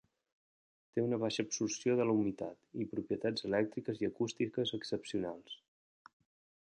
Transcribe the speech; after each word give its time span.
Té 0.95 1.03
una 1.07 1.19
baixa 1.23 1.43
absorció 1.47 1.97
de 1.99 2.07
la 2.09 2.15
humitat, 2.21 2.57
i 2.85 2.89
propietats 2.95 3.47
elèctriques 3.51 4.03
i 4.05 4.09
acústiques 4.09 4.75
excepcionals. 4.79 5.61